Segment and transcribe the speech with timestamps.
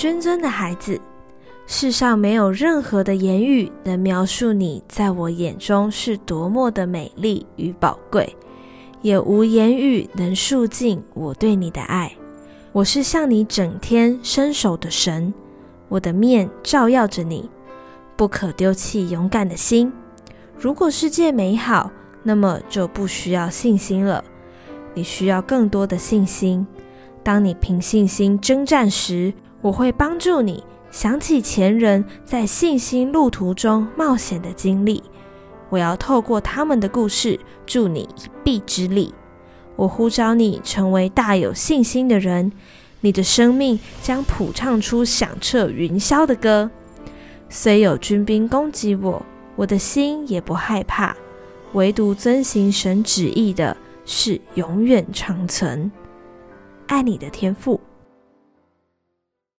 [0.00, 0.98] 君尊的孩子。
[1.66, 8.34] 世上没有任何的言语能描述你在我眼中是多么的美丽与宝贵，
[9.02, 12.10] 也无言语能述尽我对你的爱。
[12.72, 15.34] 我是向你整天伸手的神，
[15.90, 17.50] 我的面照耀着你，
[18.16, 19.92] 不可丢弃勇敢的心。
[20.56, 21.90] 如果世界美好，
[22.22, 24.24] 那么就不需要信心了。
[24.94, 26.66] 你需要更多的信心。
[27.22, 30.62] 当你凭信心征战时，我会帮助你。
[30.90, 35.00] 想起前人在信心路途中冒险的经历，
[35.68, 39.14] 我要透过他们的故事助你一臂之力。
[39.76, 42.50] 我呼召你成为大有信心的人，
[43.02, 46.68] 你的生命将谱唱出响彻云霄的歌。
[47.48, 51.16] 虽有军兵攻击我，我的心也不害怕。
[51.74, 55.88] 唯独遵行神旨意的是永远长存。
[56.88, 57.80] 爱你的天父。